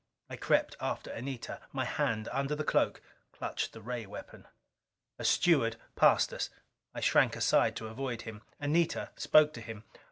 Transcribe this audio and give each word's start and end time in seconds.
I 0.31 0.35
crept 0.35 0.75
after 0.81 1.11
Anita; 1.11 1.61
my 1.71 1.85
hand 1.85 2.27
under 2.31 2.55
the 2.55 2.63
cloak 2.63 3.03
clutched 3.31 3.71
the 3.71 3.83
ray 3.83 4.07
weapon. 4.07 4.47
A 5.19 5.23
steward 5.23 5.75
passed 5.95 6.33
us. 6.33 6.49
I 6.95 7.01
shrank 7.01 7.35
aside 7.35 7.75
to 7.75 7.85
avoid 7.87 8.23
him. 8.23 8.41
Anita 8.59 9.11
spoke 9.15 9.53
to 9.53 9.61
him. 9.61 9.83